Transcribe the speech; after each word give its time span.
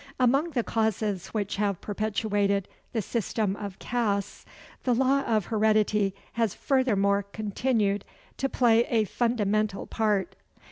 Among 0.19 0.49
the 0.49 0.63
causes 0.63 1.27
which 1.27 1.57
have 1.57 1.79
perpetuated 1.79 2.67
the 2.91 3.03
system 3.03 3.55
of 3.55 3.77
castes, 3.77 4.45
the 4.83 4.95
law 4.95 5.21
of 5.21 5.45
heredity 5.45 6.15
has 6.33 6.55
furthermore 6.55 7.21
continued 7.31 8.03
to 8.37 8.49
play 8.49 8.85
a 8.87 9.03
fundamental 9.03 9.85
part. 9.85 10.35